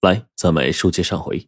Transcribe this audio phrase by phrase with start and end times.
[0.00, 1.46] 来，咱们书接上回。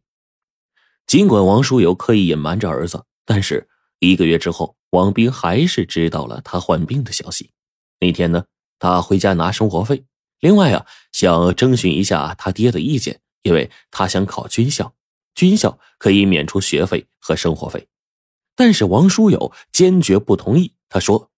[1.07, 3.67] 尽管王书友刻意隐瞒着儿子，但是
[3.99, 7.51] 一个月之后，王斌还是知道了他患病的消息。
[7.99, 8.45] 那天呢，
[8.79, 10.05] 他回家拿生活费，
[10.41, 14.95] 另外啊，想征询一下他爹的意见，因为他想考军校，
[15.35, 17.89] 军校可以免除学费和生活费。
[18.55, 21.31] 但是王书友坚决不同意，他说：“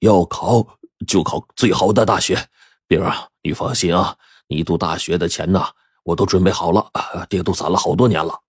[0.00, 2.50] 要考就考最好的大学，
[2.86, 5.64] 兵儿，你放心啊，你读大学的钱呢，
[6.02, 6.90] 我都准备好了，
[7.28, 8.42] 爹都攒了好多年了。”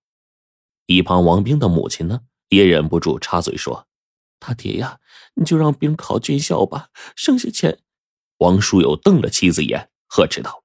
[0.88, 3.88] 一旁王兵的母亲呢，也忍不住插嘴说
[4.40, 5.00] ：“他爹呀，
[5.36, 7.80] 你就让兵考军校吧，剩下钱。”
[8.40, 10.64] 王书友瞪了妻子一眼，呵斥道：“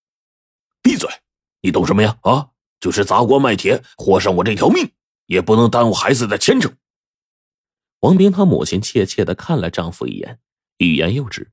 [0.82, 1.08] 闭嘴！
[1.60, 2.18] 你懂什么呀？
[2.22, 4.92] 啊，就是砸锅卖铁，活上我这条命，
[5.26, 6.76] 也不能耽误孩子的前程。”
[8.00, 10.40] 王兵他母亲怯怯的看了丈夫一眼，
[10.78, 11.52] 欲言又止。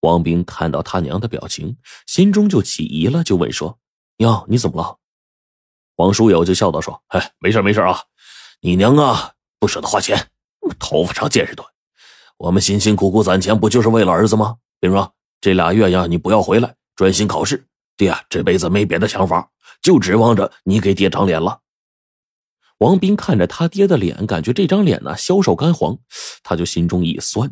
[0.00, 3.78] 王兵看到他娘的表情，心中就起疑了，就问说
[4.16, 4.98] ：“娘，你怎么了？”
[5.96, 8.02] 王书友就笑道说：“哎，没事没事啊，
[8.60, 10.28] 你娘啊不舍得花钱，
[10.78, 11.66] 头发长见识短。
[12.36, 14.58] 我们辛辛苦苦攒钱，不就是为了儿子吗？
[14.78, 17.66] 比如说这俩月呀，你不要回来，专心考试。
[17.96, 19.50] 爹这辈子没别的想法，
[19.80, 21.60] 就指望着你给爹长脸了。”
[22.78, 25.98] 王斌看着他爹的脸，感觉这张脸呢消瘦干黄，
[26.42, 27.50] 他就心中一酸。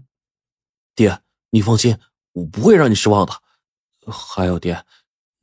[0.95, 1.19] 爹，
[1.49, 1.99] 你放心，
[2.33, 3.33] 我不会让你失望的。
[4.13, 4.85] 还有爹，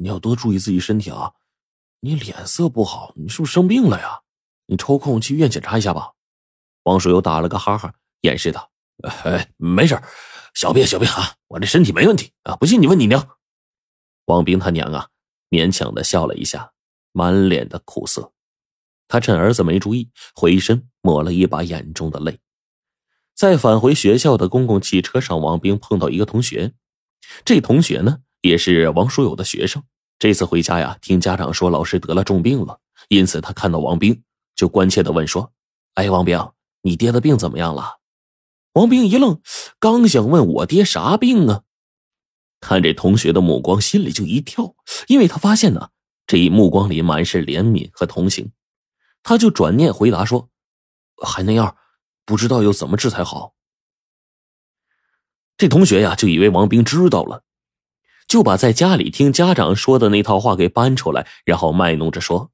[0.02, 1.34] 你要多注意自己身体啊。
[2.00, 4.22] 你脸色不好，你是不是生病了呀？
[4.66, 6.14] 你抽空去医院检查一下吧。
[6.84, 8.72] 王叔友打了个哈哈，掩饰道
[9.24, 10.02] ：“哎，没事，
[10.56, 12.56] 小病小病啊，我这身体没问题啊。
[12.56, 13.38] 不信你问你娘。”
[14.26, 15.10] 王兵他娘啊，
[15.52, 16.72] 勉强的笑了一下，
[17.12, 18.34] 满脸的苦涩。
[19.08, 22.40] 他趁儿子没注意，回身抹了一把眼中的泪。
[23.36, 26.74] 在返回学校的公共汽车上，王兵碰到一个同学。
[27.46, 29.84] 这同学呢，也是王书友的学生。
[30.22, 34.22] 这次回家呀，听家长说老师得了重病了，因此他看到王兵，
[34.54, 35.52] 就关切的问说
[35.98, 36.52] ：“哎，王兵，
[36.84, 37.98] 你爹的病怎么样了？”
[38.74, 39.42] 王兵一愣，
[39.80, 41.64] 刚想问我爹啥病啊，
[42.60, 44.76] 看这同学的目光，心里就一跳，
[45.08, 45.90] 因为他发现呢，
[46.28, 48.52] 这一目光里满是怜悯和同情。
[49.24, 50.50] 他就转念回答说
[51.26, 51.76] ：“还那样，
[52.26, 53.56] 不知道要怎么治才好。”
[55.58, 57.44] 这同学呀，就以为王兵知道了，
[58.32, 62.50] 就把在家里听家长说的那套话给搬出来，然后卖弄着说：“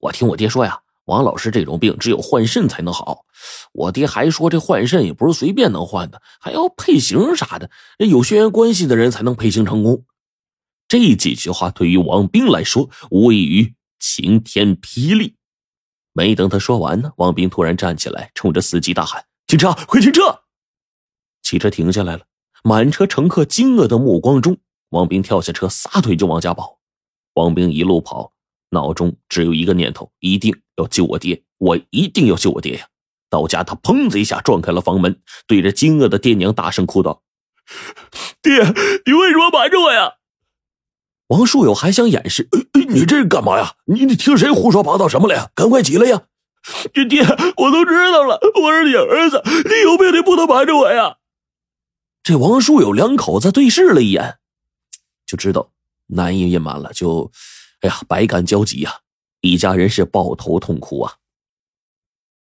[0.00, 3.24] 我听我爹说呀，王老师这种病只有换肾才能好。
[3.72, 7.70] 我爹还说这换肾也不是随便能换的，还要配型啥的，
[8.06, 10.04] 有血缘关系的人才能配型成功。”
[10.86, 15.36] 这几句话对于王兵来说，无异于晴天霹雳。
[16.12, 19.72] 没等他说完呢，王斌突然站起来，冲着司机大喊：“停车！
[19.86, 20.40] 快停车！”
[21.42, 22.24] 汽车停下来了，
[22.62, 24.58] 满车乘客惊愕的目光中，
[24.90, 26.78] 王兵跳下车，撒腿就往家跑。
[27.34, 28.32] 王兵一路跑，
[28.70, 31.42] 脑中只有一个念头：一定要救我爹！
[31.58, 32.86] 我一定要救我爹呀！
[33.30, 37.22] 到家，他砰的一下撞开了房门，对着惊愕的爹娘大声哭道
[38.40, 38.62] ：“爹，
[39.04, 40.14] 你为什么瞒着我呀？”
[41.28, 42.48] 王树友还想掩饰，
[42.88, 43.74] 你这是干嘛呀？
[43.84, 45.50] 你你听谁胡说八道什么了呀？
[45.54, 46.22] 赶快起来呀！
[46.94, 51.18] 爹爹，我都知道了，我是你儿子，你有病你不能瞒着我呀！
[52.22, 54.38] 这王树友两口子对视了一眼，
[55.28, 55.70] 就知道
[56.06, 57.30] 难以隐瞒了，就，
[57.82, 59.00] 哎呀，百感交集呀！
[59.42, 61.16] 一家人是抱头痛哭啊。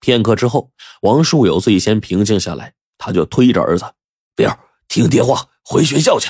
[0.02, 0.70] 片刻之后，
[1.02, 3.94] 王树友最先平静下来，他就推着儿子
[4.36, 6.30] ：“兵儿，听爹话，回学校去。”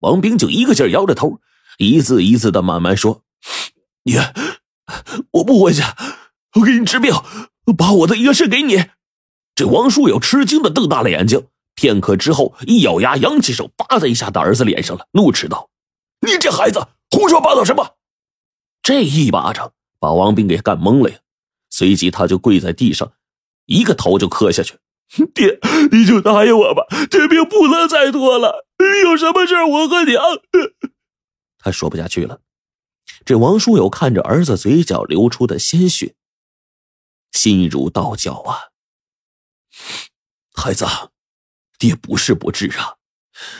[0.00, 1.40] 王兵就一个劲摇着头。
[1.78, 3.22] 一字一字的慢慢说
[4.04, 4.20] ：“爹，
[5.30, 5.82] 我不回去，
[6.56, 7.14] 我给你治病，
[7.78, 8.84] 把我的一个肾给你。”
[9.56, 15.69] 这王树友吃惊的瞪大了眼睛，片刻之后，一咬牙，扬起手，叭的一下打儿子脸上了，怒斥道
[16.20, 17.96] ：“你这孩子胡说八道什么？”
[18.82, 21.18] 这一巴掌把王斌给干懵了呀，
[21.68, 23.12] 随即他就跪在地上，
[23.66, 24.78] 一个头就磕下去
[25.34, 25.58] ：“爹，
[25.92, 28.66] 你就答应我吧，这病不能再拖了。
[29.04, 30.22] 有什么事我和娘……”
[31.58, 32.40] 他说不下去了，
[33.24, 36.14] 这王书友看着儿子嘴角流出的鲜血，
[37.32, 38.70] 心如刀绞啊！
[40.54, 40.86] 孩子，
[41.78, 42.96] 爹不是不治啊，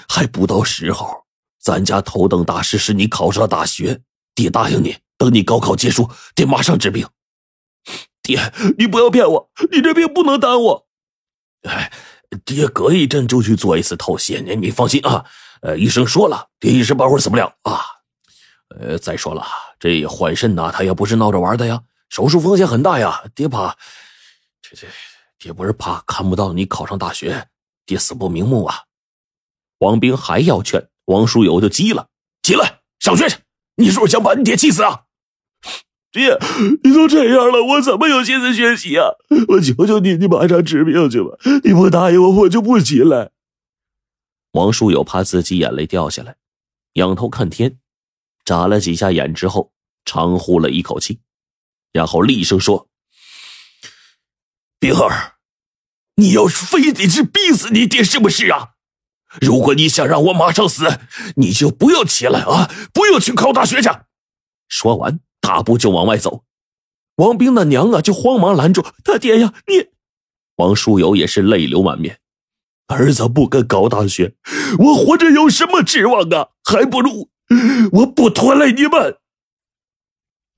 [0.09, 1.27] 还不到时候。
[1.71, 4.01] 咱家头等大事是你考上大学，
[4.35, 7.07] 爹答应你，等你高考结束，爹马上治病。
[8.23, 10.87] 爹，你不要骗我，你这病不能耽误。
[11.63, 11.93] 哎，
[12.45, 15.25] 爹隔一阵就去做一次透析，你你放心啊。
[15.63, 17.81] 呃，医生说了，爹一时半会儿死不了啊。
[18.77, 19.47] 呃，再说了，
[19.79, 23.23] 这换肾呐，他也不是闹着玩的呀，手术风险很大呀。
[23.33, 23.77] 爹怕，
[24.61, 24.89] 这这，
[25.39, 27.47] 爹不是怕看不到你考上大学，
[27.87, 28.75] 爹死不瞑目啊。
[29.79, 32.07] 王兵还要劝王书友，就急了
[32.41, 33.39] ：“起来，上学去！
[33.75, 35.03] 你是不是想把你爹气死啊？”
[36.13, 36.39] 爹，
[36.85, 39.07] 你都这样了，我怎么有心思学习啊？
[39.49, 41.37] 我求求你，你马上治病去吧！
[41.65, 43.33] 你不答应我，我就不起来。
[44.53, 46.37] 王书友怕自己眼泪掉下来，
[46.93, 47.79] 仰头看天，
[48.45, 49.73] 眨了几下眼之后，
[50.05, 51.21] 长呼了一口气，
[51.93, 52.89] 然后厉声说
[54.79, 55.35] ：“冰儿，
[56.15, 58.71] 你要是非得是逼死你爹，是不是啊？
[59.41, 61.01] 如果你想让我马上死，
[61.37, 63.89] 你就不要起来啊，不要去考大学去。”
[64.69, 65.21] 说完。
[65.43, 66.45] 大步就往外走，
[67.17, 69.55] 王兵的娘啊就慌忙拦住他爹呀！
[69.67, 69.89] 你，
[70.57, 72.21] 王书友也是泪流满面。
[72.89, 74.35] 儿子不跟考大学，
[74.79, 76.51] 我活着有什么指望啊？
[76.63, 77.31] 还不如
[77.93, 79.17] 我不拖累你们。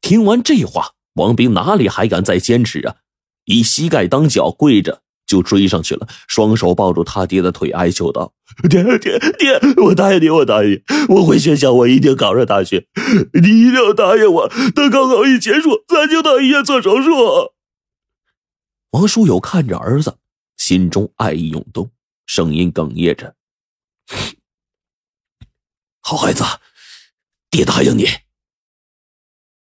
[0.00, 2.96] 听完这话，王兵哪里还敢再坚持啊？
[3.44, 5.01] 以膝盖当脚，跪着。
[5.32, 8.34] 就追上去了，双手抱住他爹的腿，哀求道
[8.68, 12.86] ：“爹爹爹，我答应你，我答应，我回学校，我一定考上大学。
[13.32, 17.52] 你一定要答应我，等高考一结束，咱就到医院做手术。”
[18.92, 20.18] 王书友看着儿子，
[20.58, 21.90] 心中爱意涌动，
[22.26, 23.34] 声音哽咽着
[26.02, 26.44] ：“好孩子，
[27.48, 28.04] 爹答应你。”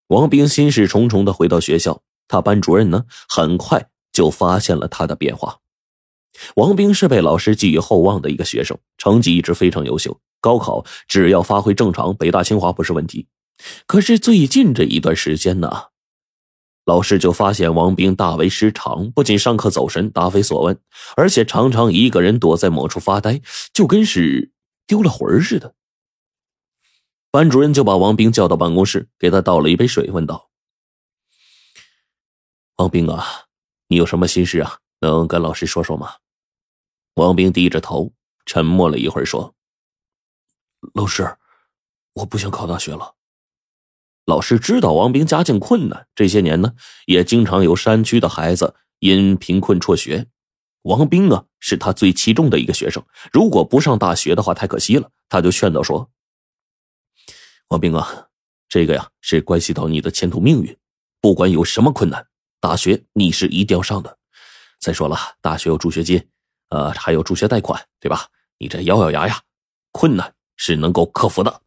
[0.08, 5.60] 王兵心事重重的回到学校，他班主任呢，很快就发现了他的变化。
[6.54, 10.20] 王兵是被老师寄予厚望的一个学生，成绩一直非常优秀。
[10.40, 13.28] 高考只要发挥正常，北大清华不是问题。
[13.86, 15.70] 可是最近这一段时间呢，
[16.84, 20.80] 老师就发现王兵大为失常，不仅上课走神、答非所问，
[21.16, 23.40] 而且常常一个人躲在某处发呆，
[23.72, 24.50] 就跟是
[24.86, 25.74] 丢了魂似的。
[27.30, 30.50] 班主任就把王兵叫到办公室，给他倒了一杯水，问道
[32.76, 33.24] ：“王兵啊，
[33.86, 34.78] 你有什么心事啊？
[35.00, 36.14] 能跟老师说说吗？”
[37.14, 38.14] 王兵低着头，
[38.46, 39.54] 沉默了一会儿，说
[40.94, 41.36] ：“老师，
[42.14, 43.16] 我不想考大学了。”
[44.24, 46.74] 老师知道王兵家境困难，这些年呢，
[47.06, 50.28] 也经常有山区的孩子因贫困辍学。
[50.82, 55.10] 王兵啊，是他最器重的一个学生，如果不上大学的话，太可惜了。
[55.28, 56.10] 他就劝导说
[57.68, 58.28] ：“王兵啊，
[58.68, 60.76] 这个呀，是关系到你的前途命运，
[61.20, 62.26] 不管有什么困难，
[62.58, 64.18] 大学你是一定要上的。
[64.80, 66.26] 再说了，大学有助学金。”
[66.72, 68.26] 呃，还有助学贷款，对吧？
[68.56, 69.42] 你这咬咬牙呀，
[69.90, 71.61] 困难是能够克服的。